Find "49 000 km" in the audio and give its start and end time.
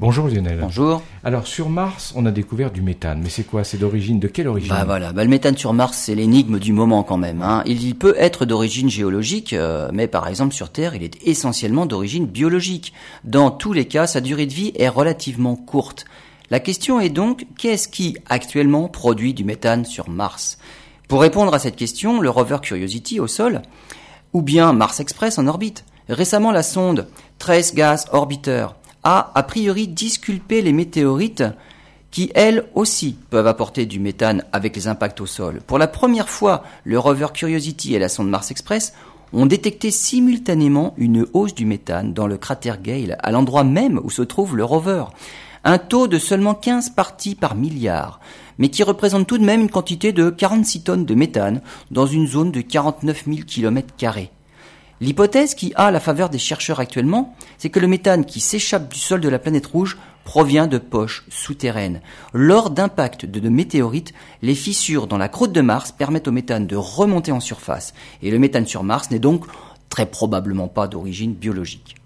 52.60-53.94